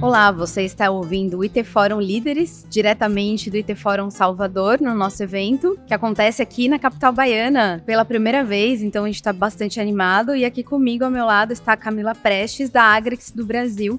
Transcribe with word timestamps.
Olá, 0.00 0.30
você 0.30 0.62
está 0.62 0.90
ouvindo 0.90 1.38
o 1.38 1.42
IT 1.42 1.64
Fórum 1.64 2.00
Líderes, 2.00 2.66
diretamente 2.68 3.50
do 3.50 3.56
IT 3.56 3.74
Fórum 3.76 4.10
Salvador, 4.10 4.78
no 4.80 4.94
nosso 4.94 5.22
evento, 5.22 5.78
que 5.86 5.94
acontece 5.94 6.42
aqui 6.42 6.68
na 6.68 6.78
capital 6.78 7.12
baiana 7.12 7.82
pela 7.86 8.04
primeira 8.04 8.44
vez, 8.44 8.82
então 8.82 9.04
a 9.04 9.06
gente 9.06 9.16
está 9.16 9.32
bastante 9.32 9.80
animado. 9.80 10.36
E 10.36 10.44
aqui 10.44 10.62
comigo, 10.62 11.04
ao 11.04 11.10
meu 11.10 11.24
lado, 11.24 11.52
está 11.52 11.72
a 11.72 11.76
Camila 11.76 12.14
Prestes, 12.14 12.68
da 12.68 12.82
Agrix 12.82 13.30
do 13.30 13.44
Brasil. 13.44 13.98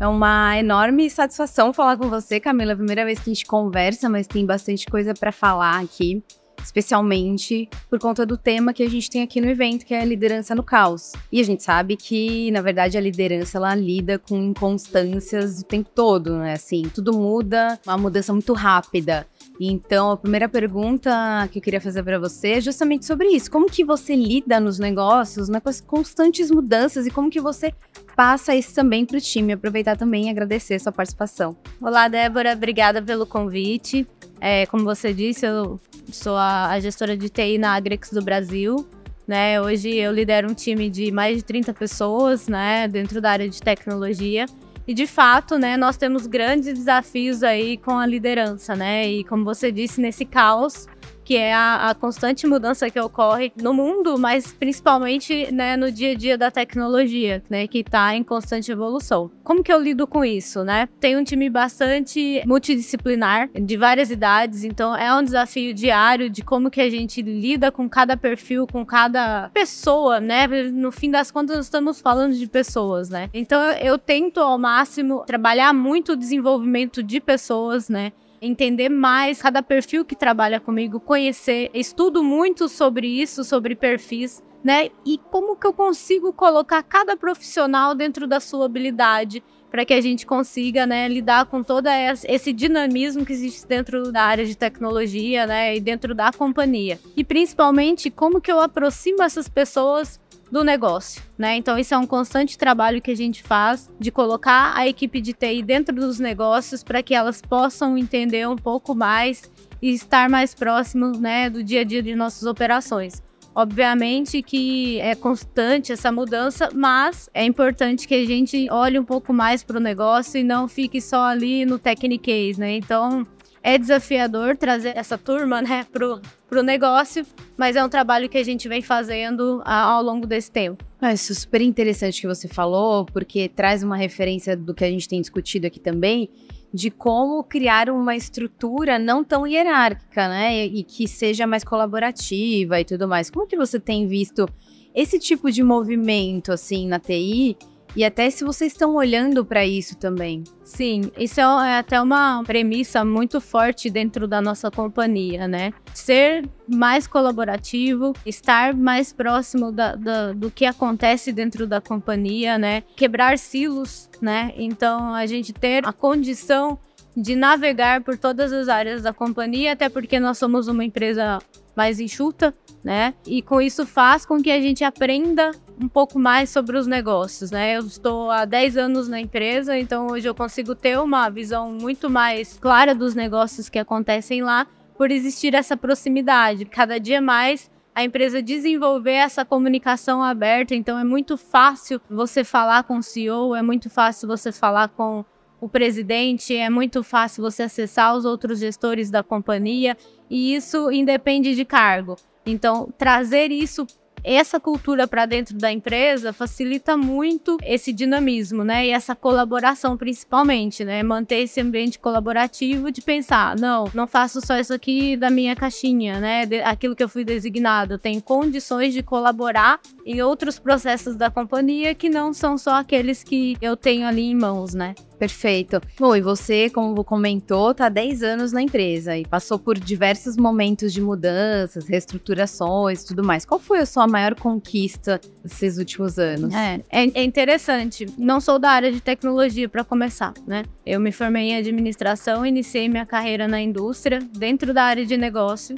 É 0.00 0.06
uma 0.08 0.58
enorme 0.58 1.08
satisfação 1.08 1.72
falar 1.72 1.96
com 1.96 2.08
você, 2.08 2.40
Camila. 2.40 2.72
É 2.72 2.76
primeira 2.76 3.04
vez 3.04 3.20
que 3.20 3.30
a 3.30 3.32
gente 3.34 3.46
conversa, 3.46 4.08
mas 4.08 4.26
tem 4.26 4.44
bastante 4.44 4.86
coisa 4.86 5.14
para 5.14 5.30
falar 5.30 5.80
aqui 5.80 6.22
especialmente 6.64 7.68
por 7.88 7.98
conta 7.98 8.24
do 8.24 8.36
tema 8.36 8.72
que 8.72 8.82
a 8.82 8.88
gente 8.88 9.10
tem 9.10 9.22
aqui 9.22 9.40
no 9.40 9.48
evento, 9.48 9.84
que 9.84 9.94
é 9.94 10.00
a 10.00 10.04
liderança 10.04 10.54
no 10.54 10.62
caos. 10.62 11.12
E 11.30 11.40
a 11.40 11.44
gente 11.44 11.62
sabe 11.62 11.96
que, 11.96 12.50
na 12.50 12.62
verdade, 12.62 12.96
a 12.96 13.00
liderança 13.00 13.58
ela 13.58 13.74
lida 13.74 14.18
com 14.18 14.36
inconstâncias 14.42 15.60
o 15.60 15.64
tempo 15.64 15.90
todo, 15.94 16.38
né? 16.38 16.54
Assim, 16.54 16.82
tudo 16.82 17.12
muda, 17.12 17.78
uma 17.86 17.98
mudança 17.98 18.32
muito 18.32 18.52
rápida. 18.52 19.26
Então, 19.58 20.10
a 20.10 20.16
primeira 20.16 20.48
pergunta 20.48 21.48
que 21.52 21.58
eu 21.58 21.62
queria 21.62 21.80
fazer 21.80 22.02
para 22.02 22.18
você 22.18 22.52
é 22.52 22.60
justamente 22.60 23.06
sobre 23.06 23.28
isso. 23.28 23.50
Como 23.50 23.66
que 23.66 23.84
você 23.84 24.16
lida 24.16 24.58
nos 24.58 24.78
negócios, 24.78 25.48
né, 25.48 25.60
com 25.60 25.68
as 25.68 25.80
constantes 25.80 26.50
mudanças 26.50 27.06
e 27.06 27.10
como 27.10 27.30
que 27.30 27.40
você 27.40 27.72
passa 28.16 28.54
isso 28.54 28.74
também 28.74 29.06
para 29.06 29.16
o 29.16 29.20
time? 29.20 29.52
Aproveitar 29.52 29.96
também 29.96 30.26
e 30.26 30.30
agradecer 30.30 30.74
a 30.74 30.80
sua 30.80 30.92
participação. 30.92 31.56
Olá, 31.80 32.08
Débora, 32.08 32.52
obrigada 32.52 33.00
pelo 33.00 33.26
convite. 33.26 34.06
É, 34.40 34.66
como 34.66 34.84
você 34.84 35.14
disse, 35.14 35.46
eu 35.46 35.80
sou 36.10 36.36
a, 36.36 36.70
a, 36.70 36.80
gestora 36.80 37.16
de 37.16 37.28
TI 37.28 37.56
na 37.56 37.74
Agrex 37.74 38.10
do 38.10 38.22
Brasil. 38.22 38.86
Né? 39.26 39.60
Hoje 39.60 39.94
eu 39.96 40.12
lidero 40.12 40.50
um 40.50 40.54
time 40.54 40.90
de 40.90 41.10
mais 41.10 41.38
de 41.38 41.44
30 41.44 41.72
pessoas 41.72 42.48
né, 42.48 42.88
dentro 42.88 43.20
da 43.20 43.30
área 43.30 43.48
de 43.48 43.62
tecnologia. 43.62 44.46
E 44.86 44.92
de 44.92 45.06
fato, 45.06 45.58
né, 45.58 45.76
nós 45.76 45.96
temos 45.96 46.26
grandes 46.26 46.74
desafios 46.74 47.42
aí 47.42 47.78
com 47.78 47.98
a 47.98 48.04
liderança, 48.04 48.76
né? 48.76 49.08
E 49.08 49.24
como 49.24 49.42
você 49.42 49.72
disse, 49.72 50.00
nesse 50.00 50.26
caos, 50.26 50.86
que 51.24 51.36
é 51.36 51.54
a, 51.54 51.90
a, 51.90 51.94
constante 51.94 52.46
mudança 52.46 52.90
que 52.90 53.00
ocorre 53.00 53.52
no 53.60 53.72
mundo, 53.72 54.18
mas 54.18 54.52
principalmente 54.52 55.50
né, 55.52 55.76
no 55.76 55.90
dia 55.90 56.12
a 56.12 56.14
dia 56.14 56.38
da 56.38 56.50
tecnologia, 56.50 57.42
né, 57.48 57.66
que 57.66 57.78
está 57.78 58.14
em 58.14 58.22
constante 58.22 58.70
evolução. 58.70 59.30
Como 59.42 59.62
que 59.62 59.72
eu 59.72 59.80
lido 59.80 60.06
com 60.06 60.24
isso, 60.24 60.64
né? 60.64 60.88
Tem 61.00 61.16
um 61.16 61.24
time 61.24 61.48
bastante 61.48 62.42
multidisciplinar, 62.46 63.48
de 63.54 63.76
várias 63.76 64.10
idades, 64.10 64.64
então 64.64 64.94
é 64.94 65.14
um 65.14 65.22
desafio 65.22 65.72
diário 65.72 66.28
de 66.28 66.42
como 66.42 66.70
que 66.70 66.80
a 66.80 66.90
gente 66.90 67.22
lida 67.22 67.72
com 67.72 67.88
cada 67.88 68.16
perfil, 68.16 68.66
com 68.66 68.84
cada 68.84 69.50
pessoa, 69.50 70.20
né? 70.20 70.46
No 70.46 70.92
fim 70.92 71.10
das 71.10 71.30
contas, 71.30 71.56
nós 71.56 71.66
estamos 71.66 72.00
falando 72.00 72.34
de 72.34 72.46
pessoas, 72.46 73.08
né? 73.08 73.30
Então 73.32 73.60
eu 73.72 73.98
tento 73.98 74.40
ao 74.40 74.58
máximo 74.58 75.24
trabalhar 75.26 75.72
muito 75.72 76.12
o 76.12 76.16
desenvolvimento 76.16 77.02
de 77.02 77.20
pessoas, 77.20 77.88
né? 77.88 78.12
Entender 78.44 78.88
mais 78.88 79.40
cada 79.40 79.62
perfil 79.62 80.04
que 80.04 80.14
trabalha 80.14 80.60
comigo, 80.60 81.00
conhecer, 81.00 81.70
estudo 81.72 82.22
muito 82.22 82.68
sobre 82.68 83.06
isso, 83.06 83.42
sobre 83.44 83.74
perfis, 83.74 84.42
né? 84.62 84.90
E 85.04 85.18
como 85.30 85.56
que 85.56 85.66
eu 85.66 85.72
consigo 85.72 86.32
colocar 86.32 86.82
cada 86.82 87.16
profissional 87.16 87.94
dentro 87.94 88.26
da 88.26 88.40
sua 88.40 88.66
habilidade 88.66 89.42
para 89.70 89.84
que 89.84 89.92
a 89.92 90.00
gente 90.00 90.24
consiga, 90.24 90.86
né, 90.86 91.08
lidar 91.08 91.46
com 91.46 91.60
todo 91.60 91.88
esse 92.28 92.52
dinamismo 92.52 93.26
que 93.26 93.32
existe 93.32 93.66
dentro 93.66 94.12
da 94.12 94.22
área 94.22 94.46
de 94.46 94.56
tecnologia, 94.56 95.48
né, 95.48 95.76
e 95.76 95.80
dentro 95.80 96.14
da 96.14 96.30
companhia. 96.32 97.00
E 97.16 97.24
principalmente 97.24 98.08
como 98.08 98.40
que 98.40 98.52
eu 98.52 98.60
aproximo 98.60 99.20
essas 99.20 99.48
pessoas 99.48 100.20
do 100.54 100.62
negócio, 100.62 101.20
né? 101.36 101.56
Então 101.56 101.76
isso 101.76 101.94
é 101.94 101.98
um 101.98 102.06
constante 102.06 102.56
trabalho 102.56 103.02
que 103.02 103.10
a 103.10 103.16
gente 103.16 103.42
faz 103.42 103.90
de 103.98 104.12
colocar 104.12 104.72
a 104.76 104.86
equipe 104.86 105.20
de 105.20 105.32
TI 105.32 105.64
dentro 105.64 105.92
dos 105.92 106.20
negócios 106.20 106.84
para 106.84 107.02
que 107.02 107.12
elas 107.12 107.42
possam 107.42 107.98
entender 107.98 108.48
um 108.48 108.54
pouco 108.54 108.94
mais 108.94 109.50
e 109.82 109.90
estar 109.90 110.30
mais 110.30 110.54
próximo, 110.54 111.10
né, 111.18 111.50
do 111.50 111.60
dia 111.64 111.80
a 111.80 111.84
dia 111.84 112.00
de 112.00 112.14
nossas 112.14 112.44
operações. 112.44 113.20
Obviamente 113.52 114.42
que 114.42 115.00
é 115.00 115.16
constante 115.16 115.92
essa 115.92 116.12
mudança, 116.12 116.68
mas 116.72 117.28
é 117.34 117.44
importante 117.44 118.06
que 118.06 118.14
a 118.14 118.24
gente 118.24 118.68
olhe 118.70 118.96
um 118.96 119.04
pouco 119.04 119.32
mais 119.32 119.64
para 119.64 119.78
o 119.78 119.80
negócio 119.80 120.38
e 120.38 120.44
não 120.44 120.68
fique 120.68 121.00
só 121.00 121.24
ali 121.24 121.66
no 121.66 121.80
Technicase, 121.80 122.60
né? 122.60 122.76
Então, 122.76 123.26
é 123.64 123.78
desafiador 123.78 124.58
trazer 124.58 124.94
essa 124.94 125.16
turma, 125.16 125.62
né, 125.62 125.86
pro, 125.90 126.20
pro 126.46 126.62
negócio, 126.62 127.24
mas 127.56 127.74
é 127.74 127.82
um 127.82 127.88
trabalho 127.88 128.28
que 128.28 128.36
a 128.36 128.44
gente 128.44 128.68
vem 128.68 128.82
fazendo 128.82 129.62
ao 129.64 130.02
longo 130.02 130.26
desse 130.26 130.50
tempo. 130.50 130.84
Ah, 131.00 131.14
isso 131.14 131.32
é 131.32 131.34
super 131.34 131.62
interessante 131.62 132.20
que 132.20 132.26
você 132.26 132.46
falou, 132.46 133.06
porque 133.06 133.48
traz 133.48 133.82
uma 133.82 133.96
referência 133.96 134.54
do 134.54 134.74
que 134.74 134.84
a 134.84 134.90
gente 134.90 135.08
tem 135.08 135.18
discutido 135.18 135.66
aqui 135.66 135.80
também, 135.80 136.28
de 136.74 136.90
como 136.90 137.42
criar 137.42 137.88
uma 137.88 138.14
estrutura 138.14 138.98
não 138.98 139.24
tão 139.24 139.46
hierárquica, 139.46 140.28
né, 140.28 140.66
e, 140.66 140.80
e 140.80 140.84
que 140.84 141.08
seja 141.08 141.46
mais 141.46 141.64
colaborativa 141.64 142.78
e 142.78 142.84
tudo 142.84 143.08
mais. 143.08 143.30
Como 143.30 143.46
que 143.46 143.56
você 143.56 143.80
tem 143.80 144.06
visto 144.06 144.46
esse 144.94 145.18
tipo 145.18 145.50
de 145.50 145.62
movimento, 145.62 146.52
assim, 146.52 146.86
na 146.86 147.00
TI, 147.00 147.56
e 147.96 148.04
até 148.04 148.28
se 148.30 148.44
vocês 148.44 148.72
estão 148.72 148.94
olhando 148.94 149.44
para 149.44 149.64
isso 149.64 149.96
também. 149.96 150.42
Sim, 150.64 151.12
isso 151.16 151.40
é, 151.40 151.42
é 151.42 151.78
até 151.78 152.00
uma 152.00 152.42
premissa 152.44 153.04
muito 153.04 153.40
forte 153.40 153.88
dentro 153.88 154.26
da 154.26 154.40
nossa 154.40 154.70
companhia, 154.70 155.46
né? 155.46 155.72
Ser 155.92 156.48
mais 156.66 157.06
colaborativo, 157.06 158.12
estar 158.26 158.74
mais 158.74 159.12
próximo 159.12 159.70
da, 159.70 159.94
da, 159.94 160.32
do 160.32 160.50
que 160.50 160.64
acontece 160.64 161.32
dentro 161.32 161.66
da 161.66 161.80
companhia, 161.80 162.58
né? 162.58 162.82
Quebrar 162.96 163.38
silos, 163.38 164.08
né? 164.20 164.52
Então, 164.56 165.14
a 165.14 165.26
gente 165.26 165.52
ter 165.52 165.86
a 165.86 165.92
condição 165.92 166.78
de 167.16 167.36
navegar 167.36 168.02
por 168.02 168.18
todas 168.18 168.52
as 168.52 168.68
áreas 168.68 169.02
da 169.02 169.12
companhia, 169.12 169.72
até 169.72 169.88
porque 169.88 170.18
nós 170.18 170.36
somos 170.36 170.66
uma 170.66 170.84
empresa 170.84 171.38
mais 171.76 172.00
enxuta, 172.00 172.54
né? 172.82 173.14
E 173.26 173.42
com 173.42 173.60
isso 173.60 173.86
faz 173.86 174.24
com 174.26 174.42
que 174.42 174.50
a 174.50 174.60
gente 174.60 174.84
aprenda 174.84 175.52
um 175.80 175.88
pouco 175.88 176.18
mais 176.18 176.50
sobre 176.50 176.76
os 176.78 176.86
negócios, 176.86 177.50
né? 177.50 177.76
Eu 177.76 177.80
estou 177.80 178.30
há 178.30 178.44
10 178.44 178.76
anos 178.76 179.08
na 179.08 179.20
empresa, 179.20 179.76
então 179.76 180.08
hoje 180.08 180.28
eu 180.28 180.34
consigo 180.34 180.74
ter 180.74 180.98
uma 180.98 181.28
visão 181.28 181.72
muito 181.72 182.08
mais 182.08 182.58
clara 182.58 182.94
dos 182.94 183.14
negócios 183.14 183.68
que 183.68 183.78
acontecem 183.78 184.42
lá, 184.42 184.66
por 184.96 185.10
existir 185.10 185.54
essa 185.54 185.76
proximidade. 185.76 186.64
Cada 186.64 186.98
dia 186.98 187.20
mais 187.20 187.70
a 187.94 188.02
empresa 188.02 188.42
desenvolver 188.42 189.12
essa 189.12 189.44
comunicação 189.44 190.22
aberta, 190.22 190.74
então 190.74 190.98
é 190.98 191.04
muito 191.04 191.36
fácil 191.36 192.00
você 192.10 192.42
falar 192.42 192.84
com 192.84 192.98
o 192.98 193.02
CEO, 193.02 193.54
é 193.54 193.62
muito 193.62 193.88
fácil 193.88 194.26
você 194.26 194.50
falar 194.50 194.88
com 194.88 195.24
o 195.60 195.68
presidente, 195.68 196.54
é 196.56 196.68
muito 196.68 197.02
fácil 197.02 197.42
você 197.42 197.62
acessar 197.62 198.16
os 198.16 198.24
outros 198.24 198.58
gestores 198.58 199.10
da 199.10 199.22
companhia, 199.22 199.96
e 200.28 200.54
isso 200.54 200.90
independe 200.90 201.54
de 201.54 201.64
cargo. 201.64 202.16
Então, 202.44 202.92
trazer 202.98 203.50
isso 203.50 203.86
essa 204.24 204.58
cultura 204.58 205.06
para 205.06 205.26
dentro 205.26 205.56
da 205.56 205.70
empresa 205.70 206.32
facilita 206.32 206.96
muito 206.96 207.58
esse 207.62 207.92
dinamismo, 207.92 208.64
né? 208.64 208.86
E 208.86 208.90
essa 208.90 209.14
colaboração 209.14 209.96
principalmente, 209.96 210.84
né? 210.84 211.02
Manter 211.02 211.40
esse 211.42 211.60
ambiente 211.60 211.98
colaborativo 211.98 212.90
de 212.90 213.02
pensar, 213.02 213.56
não, 213.58 213.90
não 213.92 214.06
faço 214.06 214.40
só 214.40 214.58
isso 214.58 214.72
aqui 214.72 215.16
da 215.16 215.28
minha 215.30 215.54
caixinha, 215.54 216.18
né? 216.18 216.46
De, 216.46 216.60
aquilo 216.62 216.96
que 216.96 217.04
eu 217.04 217.08
fui 217.08 217.24
designado. 217.24 217.98
Tem 217.98 218.18
condições 218.18 218.94
de 218.94 219.02
colaborar 219.02 219.78
em 220.06 220.22
outros 220.22 220.58
processos 220.58 221.16
da 221.16 221.30
companhia 221.30 221.94
que 221.94 222.08
não 222.08 222.32
são 222.32 222.56
só 222.56 222.76
aqueles 222.76 223.22
que 223.22 223.56
eu 223.60 223.76
tenho 223.76 224.06
ali 224.06 224.22
em 224.22 224.34
mãos, 224.34 224.74
né? 224.74 224.94
Perfeito. 225.24 225.80
Bom, 225.98 226.14
e 226.14 226.20
você, 226.20 226.68
como 226.68 227.02
comentou, 227.02 227.70
está 227.70 227.86
há 227.86 227.88
10 227.88 228.22
anos 228.22 228.52
na 228.52 228.60
empresa 228.60 229.16
e 229.16 229.24
passou 229.24 229.58
por 229.58 229.78
diversos 229.78 230.36
momentos 230.36 230.92
de 230.92 231.00
mudanças, 231.00 231.88
reestruturações 231.88 233.04
tudo 233.04 233.24
mais. 233.24 233.46
Qual 233.46 233.58
foi 233.58 233.78
a 233.78 233.86
sua 233.86 234.06
maior 234.06 234.34
conquista 234.34 235.18
nesses 235.42 235.78
últimos 235.78 236.18
anos? 236.18 236.52
É, 236.52 236.78
é, 236.90 237.20
é 237.20 237.24
interessante. 237.24 238.06
Não 238.18 238.38
sou 238.38 238.58
da 238.58 238.68
área 238.68 238.92
de 238.92 239.00
tecnologia 239.00 239.66
para 239.66 239.82
começar, 239.82 240.34
né? 240.46 240.62
Eu 240.84 241.00
me 241.00 241.10
formei 241.10 241.52
em 241.52 241.56
administração, 241.56 242.44
iniciei 242.44 242.86
minha 242.86 243.06
carreira 243.06 243.48
na 243.48 243.62
indústria, 243.62 244.18
dentro 244.36 244.74
da 244.74 244.82
área 244.82 245.06
de 245.06 245.16
negócio. 245.16 245.74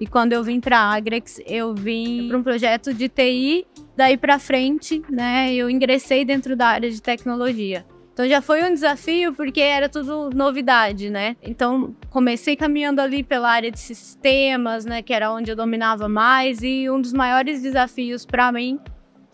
E 0.00 0.06
quando 0.06 0.32
eu 0.32 0.42
vim 0.42 0.58
para 0.58 0.78
a 0.78 0.94
Agrex, 0.94 1.38
eu 1.46 1.74
vim 1.74 2.28
para 2.28 2.38
um 2.38 2.42
projeto 2.42 2.94
de 2.94 3.10
TI. 3.10 3.66
Daí 3.94 4.16
para 4.16 4.38
frente, 4.38 5.02
né, 5.10 5.54
eu 5.54 5.68
ingressei 5.68 6.24
dentro 6.24 6.56
da 6.56 6.68
área 6.68 6.90
de 6.90 7.02
tecnologia. 7.02 7.84
Então 8.16 8.26
já 8.26 8.40
foi 8.40 8.64
um 8.64 8.72
desafio 8.72 9.34
porque 9.34 9.60
era 9.60 9.90
tudo 9.90 10.30
novidade, 10.30 11.10
né? 11.10 11.36
Então 11.42 11.94
comecei 12.08 12.56
caminhando 12.56 12.98
ali 12.98 13.22
pela 13.22 13.50
área 13.50 13.70
de 13.70 13.78
sistemas, 13.78 14.86
né, 14.86 15.02
que 15.02 15.12
era 15.12 15.30
onde 15.30 15.50
eu 15.50 15.54
dominava 15.54 16.08
mais 16.08 16.62
e 16.62 16.88
um 16.88 16.98
dos 16.98 17.12
maiores 17.12 17.60
desafios 17.60 18.24
para 18.24 18.50
mim 18.50 18.80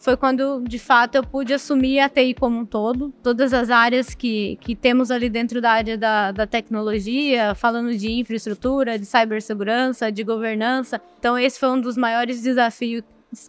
foi 0.01 0.17
quando, 0.17 0.65
de 0.67 0.81
fato, 0.81 1.15
eu 1.15 1.23
pude 1.23 1.55
assumir 1.55 2.01
a 2.01 2.09
TI 2.09 2.35
como 2.35 2.59
um 2.59 2.67
todo, 2.67 3.15
todas 3.23 3.55
as 3.55 3.71
áreas 3.71 4.17
que, 4.17 4.59
que 4.61 4.75
temos 4.75 5.13
ali 5.13 5.31
dentro 5.31 5.61
da 5.61 5.71
área 5.71 5.97
da, 5.97 6.33
da 6.33 6.45
tecnologia, 6.45 7.55
falando 7.55 7.97
de 7.97 8.11
infraestrutura, 8.11 8.99
de 8.99 9.07
cibersegurança, 9.07 10.11
de 10.11 10.25
governança. 10.25 11.01
Então, 11.21 11.39
esse 11.39 11.61
foi 11.61 11.69
um 11.69 11.81
dos 11.81 11.97
maiores 11.97 12.43
desafios 12.43 13.05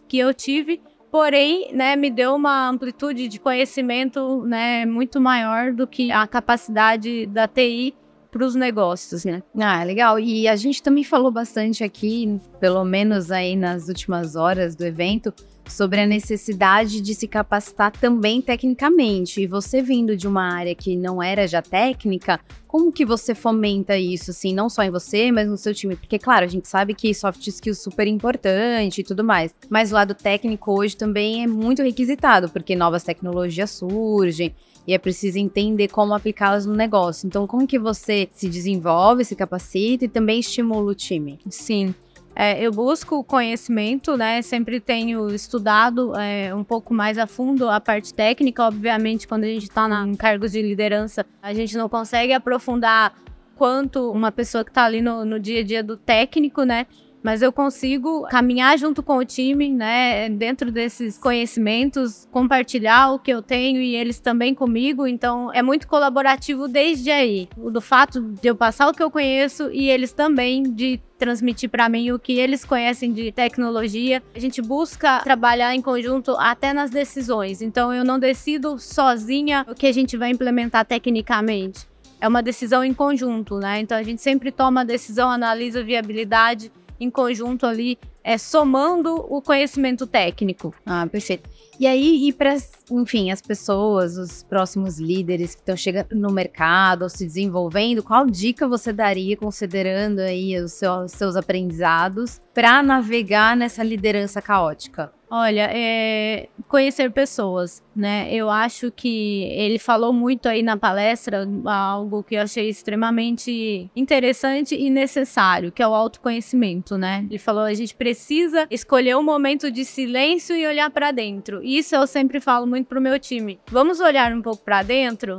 que 0.07 0.19
eu 0.19 0.31
tive, 0.31 0.79
porém, 1.13 1.71
né, 1.71 1.95
me 1.95 2.09
deu 2.09 2.33
uma 2.33 2.67
amplitude 2.69 3.27
de 3.27 3.39
conhecimento, 3.39 4.43
né, 4.47 4.83
muito 4.83 5.21
maior 5.21 5.71
do 5.71 5.85
que 5.85 6.11
a 6.11 6.25
capacidade 6.25 7.27
da 7.27 7.47
TI 7.47 7.93
para 8.33 8.45
os 8.45 8.55
negócios, 8.55 9.23
né? 9.23 9.43
Ah, 9.55 9.83
legal. 9.83 10.19
E 10.19 10.47
a 10.47 10.55
gente 10.55 10.81
também 10.81 11.03
falou 11.03 11.31
bastante 11.31 11.83
aqui, 11.83 12.39
pelo 12.59 12.83
menos 12.83 13.29
aí 13.29 13.55
nas 13.55 13.87
últimas 13.87 14.35
horas 14.35 14.75
do 14.75 14.83
evento, 14.83 15.31
sobre 15.69 16.01
a 16.01 16.07
necessidade 16.07 16.99
de 16.99 17.13
se 17.13 17.27
capacitar 17.27 17.91
também 17.91 18.41
tecnicamente. 18.41 19.39
E 19.39 19.47
você 19.47 19.83
vindo 19.83 20.17
de 20.17 20.27
uma 20.27 20.51
área 20.51 20.73
que 20.73 20.95
não 20.95 21.21
era 21.21 21.47
já 21.47 21.61
técnica, 21.61 22.39
como 22.67 22.91
que 22.91 23.05
você 23.05 23.35
fomenta 23.35 23.95
isso, 23.95 24.31
assim, 24.31 24.51
não 24.51 24.67
só 24.67 24.81
em 24.81 24.89
você, 24.89 25.31
mas 25.31 25.47
no 25.47 25.55
seu 25.55 25.73
time? 25.73 25.95
Porque, 25.95 26.17
claro, 26.17 26.43
a 26.43 26.47
gente 26.47 26.67
sabe 26.67 26.95
que 26.95 27.13
soft 27.13 27.45
skills 27.45 27.83
super 27.83 28.07
importante 28.07 29.01
e 29.01 29.03
tudo 29.03 29.23
mais, 29.23 29.53
mas 29.69 29.91
o 29.91 29.93
lado 29.93 30.15
técnico 30.15 30.71
hoje 30.71 30.97
também 30.97 31.43
é 31.43 31.47
muito 31.47 31.83
requisitado, 31.83 32.49
porque 32.49 32.75
novas 32.75 33.03
tecnologias 33.03 33.69
surgem, 33.69 34.55
e 34.87 34.93
é 34.93 34.97
preciso 34.97 35.37
entender 35.37 35.87
como 35.87 36.13
aplicá-las 36.13 36.65
no 36.65 36.73
negócio. 36.73 37.27
Então, 37.27 37.47
como 37.47 37.65
que 37.65 37.79
você 37.79 38.27
se 38.31 38.49
desenvolve, 38.49 39.23
se 39.23 39.35
capacita 39.35 40.05
e 40.05 40.07
também 40.07 40.39
estimula 40.39 40.91
o 40.91 40.95
time? 40.95 41.39
Sim. 41.49 41.93
É, 42.35 42.59
eu 42.59 42.71
busco 42.71 43.23
conhecimento, 43.23 44.17
né? 44.17 44.41
Sempre 44.41 44.79
tenho 44.79 45.29
estudado 45.29 46.15
é, 46.17 46.53
um 46.53 46.63
pouco 46.63 46.93
mais 46.93 47.17
a 47.17 47.27
fundo 47.27 47.69
a 47.69 47.79
parte 47.79 48.13
técnica. 48.13 48.63
Obviamente, 48.63 49.27
quando 49.27 49.43
a 49.43 49.47
gente 49.47 49.63
está 49.63 49.87
em 50.05 50.15
cargos 50.15 50.53
de 50.53 50.61
liderança, 50.61 51.25
a 51.41 51.53
gente 51.53 51.77
não 51.77 51.87
consegue 51.87 52.33
aprofundar 52.33 53.13
quanto 53.55 54.11
uma 54.11 54.31
pessoa 54.31 54.63
que 54.63 54.71
está 54.71 54.83
ali 54.83 54.99
no, 54.99 55.23
no 55.23 55.39
dia 55.39 55.59
a 55.59 55.63
dia 55.63 55.83
do 55.83 55.95
técnico, 55.95 56.63
né? 56.63 56.87
Mas 57.23 57.41
eu 57.41 57.53
consigo 57.53 58.27
caminhar 58.29 58.77
junto 58.77 59.01
com 59.01 59.17
o 59.17 59.25
time, 59.25 59.69
né, 59.69 60.29
dentro 60.29 60.69
desses 60.71 61.17
conhecimentos, 61.17 62.27
compartilhar 62.29 63.13
o 63.13 63.19
que 63.19 63.31
eu 63.31 63.41
tenho 63.41 63.81
e 63.81 63.95
eles 63.95 64.19
também 64.19 64.53
comigo. 64.53 65.07
Então 65.07 65.51
é 65.53 65.63
muito 65.63 65.87
colaborativo 65.87 66.67
desde 66.67 67.09
aí. 67.09 67.47
Do 67.55 67.79
fato 67.79 68.21
de 68.21 68.49
eu 68.49 68.55
passar 68.55 68.89
o 68.89 68.93
que 68.93 69.01
eu 69.01 69.09
conheço 69.09 69.71
e 69.71 69.89
eles 69.89 70.11
também 70.11 70.63
de 70.63 70.99
transmitir 71.17 71.69
para 71.69 71.87
mim 71.87 72.11
o 72.11 72.19
que 72.19 72.33
eles 72.33 72.65
conhecem 72.65 73.13
de 73.13 73.31
tecnologia. 73.31 74.21
A 74.35 74.39
gente 74.39 74.61
busca 74.61 75.21
trabalhar 75.21 75.73
em 75.73 75.81
conjunto 75.81 76.31
até 76.37 76.73
nas 76.73 76.91
decisões. 76.91 77.61
Então 77.61 77.93
eu 77.93 78.03
não 78.03 78.19
decido 78.19 78.77
sozinha 78.77 79.65
o 79.69 79.73
que 79.73 79.87
a 79.87 79.91
gente 79.93 80.17
vai 80.17 80.31
implementar 80.31 80.85
tecnicamente. 80.85 81.87
É 82.19 82.27
uma 82.27 82.43
decisão 82.43 82.83
em 82.83 82.93
conjunto, 82.93 83.57
né? 83.57 83.79
Então 83.79 83.97
a 83.97 84.03
gente 84.03 84.21
sempre 84.21 84.51
toma 84.51 84.81
a 84.81 84.83
decisão, 84.83 85.29
analisa 85.29 85.79
a 85.79 85.83
viabilidade 85.83 86.71
em 87.03 87.09
conjunto 87.09 87.65
ali, 87.65 87.97
é, 88.23 88.37
somando 88.37 89.15
o 89.29 89.41
conhecimento 89.41 90.07
técnico. 90.07 90.73
Ah, 90.85 91.05
perfeito. 91.05 91.49
E 91.79 91.85
aí, 91.85 92.27
e 92.27 92.33
para, 92.33 92.55
enfim, 92.91 93.31
as 93.31 93.41
pessoas, 93.41 94.17
os 94.17 94.43
próximos 94.43 94.99
líderes 94.99 95.55
que 95.55 95.61
estão 95.61 95.75
chegando 95.75 96.15
no 96.15 96.31
mercado 96.31 97.03
ou 97.03 97.09
se 97.09 97.25
desenvolvendo, 97.25 98.01
qual 98.01 98.25
dica 98.25 98.67
você 98.67 98.93
daria, 98.93 99.35
considerando 99.35 100.19
aí 100.19 100.57
os 100.57 100.73
seus, 100.73 101.11
os 101.11 101.17
seus 101.17 101.35
aprendizados, 101.35 102.41
para 102.53 102.81
navegar 102.81 103.57
nessa 103.57 103.83
liderança 103.83 104.41
caótica? 104.41 105.11
Olha, 105.35 105.67
é 105.73 106.47
conhecer 106.67 107.09
pessoas, 107.11 107.83
né? 107.95 108.31
Eu 108.31 108.51
acho 108.51 108.91
que 108.91 109.45
ele 109.45 109.79
falou 109.79 110.13
muito 110.13 110.47
aí 110.47 110.61
na 110.61 110.77
palestra 110.77 111.49
algo 111.65 112.21
que 112.21 112.35
eu 112.35 112.41
achei 112.43 112.69
extremamente 112.69 113.89
interessante 113.95 114.75
e 114.75 114.91
necessário, 114.91 115.71
que 115.71 115.81
é 115.81 115.87
o 115.87 115.93
autoconhecimento, 115.95 116.99
né? 116.99 117.25
Ele 117.27 117.39
falou 117.39 117.63
a 117.63 117.73
gente 117.73 117.95
precisa 117.95 118.67
escolher 118.69 119.17
um 119.17 119.23
momento 119.23 119.71
de 119.71 119.83
silêncio 119.83 120.55
e 120.55 120.67
olhar 120.67 120.91
para 120.91 121.11
dentro. 121.11 121.63
Isso 121.63 121.95
eu 121.95 122.05
sempre 122.05 122.39
falo 122.39 122.67
muito 122.67 122.85
pro 122.85 123.01
meu 123.01 123.17
time. 123.17 123.59
Vamos 123.71 123.99
olhar 123.99 124.31
um 124.33 124.41
pouco 124.43 124.63
para 124.63 124.83
dentro 124.83 125.37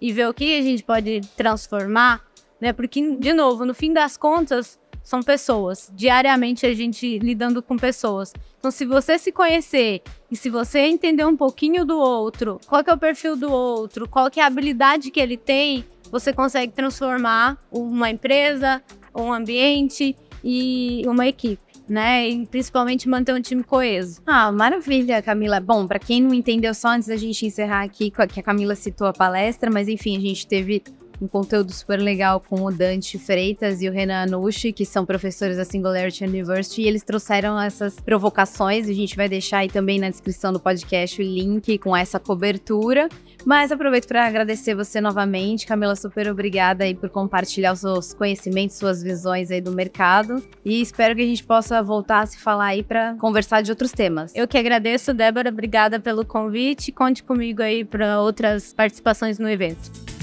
e 0.00 0.12
ver 0.12 0.28
o 0.28 0.32
que 0.32 0.56
a 0.56 0.62
gente 0.62 0.84
pode 0.84 1.22
transformar, 1.36 2.24
né? 2.60 2.72
Porque 2.72 3.16
de 3.16 3.32
novo, 3.32 3.66
no 3.66 3.74
fim 3.74 3.92
das 3.92 4.16
contas, 4.16 4.78
são 5.02 5.22
pessoas. 5.22 5.90
Diariamente 5.94 6.66
a 6.66 6.74
gente 6.74 7.18
lidando 7.18 7.62
com 7.62 7.76
pessoas. 7.76 8.32
Então, 8.58 8.70
se 8.70 8.84
você 8.84 9.18
se 9.18 9.32
conhecer 9.32 10.02
e 10.30 10.36
se 10.36 10.50
você 10.50 10.80
entender 10.80 11.24
um 11.24 11.36
pouquinho 11.36 11.84
do 11.84 11.98
outro, 11.98 12.60
qual 12.66 12.82
é 12.86 12.92
o 12.92 12.98
perfil 12.98 13.36
do 13.36 13.50
outro, 13.50 14.08
qual 14.08 14.28
é 14.36 14.40
a 14.40 14.46
habilidade 14.46 15.10
que 15.10 15.20
ele 15.20 15.36
tem, 15.36 15.84
você 16.10 16.32
consegue 16.32 16.72
transformar 16.72 17.56
uma 17.70 18.10
empresa, 18.10 18.82
um 19.14 19.32
ambiente 19.32 20.16
e 20.42 21.02
uma 21.06 21.26
equipe. 21.26 21.68
Né, 21.88 22.28
e 22.28 22.46
principalmente 22.46 23.08
manter 23.08 23.32
um 23.32 23.40
time 23.40 23.64
coeso. 23.64 24.20
Ah, 24.26 24.52
maravilha, 24.52 25.22
Camila. 25.22 25.58
Bom, 25.58 25.86
para 25.86 25.98
quem 25.98 26.20
não 26.20 26.34
entendeu, 26.34 26.74
só 26.74 26.88
antes 26.88 27.08
da 27.08 27.16
gente 27.16 27.46
encerrar 27.46 27.82
aqui, 27.82 28.10
que 28.10 28.40
a 28.40 28.42
Camila 28.42 28.74
citou 28.74 29.06
a 29.06 29.12
palestra, 29.14 29.70
mas 29.70 29.88
enfim, 29.88 30.14
a 30.14 30.20
gente 30.20 30.46
teve 30.46 30.82
um 31.20 31.26
conteúdo 31.26 31.72
super 31.72 32.00
legal 32.00 32.40
com 32.40 32.62
o 32.62 32.70
Dante 32.70 33.18
Freitas 33.18 33.82
e 33.82 33.88
o 33.88 33.92
Renan 33.92 34.22
Anushi, 34.22 34.72
que 34.72 34.84
são 34.84 35.04
professores 35.04 35.56
da 35.56 35.64
Singularity 35.64 36.24
University, 36.24 36.82
e 36.82 36.88
eles 36.88 37.02
trouxeram 37.02 37.60
essas 37.60 37.98
provocações. 38.00 38.88
A 38.88 38.92
gente 38.92 39.16
vai 39.16 39.28
deixar 39.28 39.58
aí 39.58 39.68
também 39.68 39.98
na 39.98 40.08
descrição 40.08 40.52
do 40.52 40.60
podcast 40.60 41.20
o 41.20 41.24
link 41.24 41.78
com 41.78 41.96
essa 41.96 42.18
cobertura. 42.20 43.08
Mas 43.44 43.70
aproveito 43.72 44.06
para 44.06 44.26
agradecer 44.26 44.74
você 44.74 45.00
novamente, 45.00 45.66
Camila, 45.66 45.94
super 45.94 46.28
obrigada 46.28 46.84
aí 46.84 46.94
por 46.94 47.08
compartilhar 47.08 47.72
os 47.72 47.80
seus 47.80 48.12
conhecimentos, 48.12 48.76
suas 48.76 49.02
visões 49.02 49.50
aí 49.50 49.60
do 49.60 49.72
mercado. 49.72 50.42
E 50.64 50.80
espero 50.80 51.14
que 51.14 51.22
a 51.22 51.26
gente 51.26 51.44
possa 51.44 51.82
voltar 51.82 52.20
a 52.20 52.26
se 52.26 52.38
falar 52.38 52.66
aí 52.66 52.82
para 52.82 53.14
conversar 53.14 53.62
de 53.62 53.70
outros 53.70 53.92
temas. 53.92 54.32
Eu 54.34 54.46
que 54.46 54.58
agradeço, 54.58 55.14
Débora, 55.14 55.50
obrigada 55.50 56.00
pelo 56.00 56.24
convite. 56.24 56.92
Conte 56.92 57.22
comigo 57.22 57.62
aí 57.62 57.84
para 57.84 58.20
outras 58.20 58.72
participações 58.74 59.38
no 59.38 59.48
evento. 59.48 60.17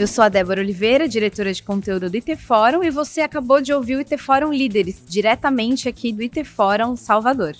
Eu 0.00 0.06
sou 0.06 0.24
a 0.24 0.30
Débora 0.30 0.62
Oliveira, 0.62 1.06
diretora 1.06 1.52
de 1.52 1.62
conteúdo 1.62 2.08
do 2.08 2.16
IT 2.16 2.34
Fórum, 2.36 2.82
e 2.82 2.88
você 2.88 3.20
acabou 3.20 3.60
de 3.60 3.70
ouvir 3.70 3.96
o 3.96 4.00
IT 4.00 4.16
Fórum 4.16 4.50
Líderes, 4.50 5.04
diretamente 5.06 5.90
aqui 5.90 6.10
do 6.10 6.22
IT 6.22 6.42
Fórum 6.42 6.96
Salvador. 6.96 7.54